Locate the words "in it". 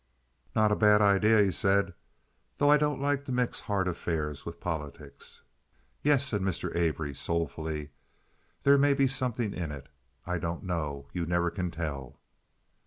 9.53-9.89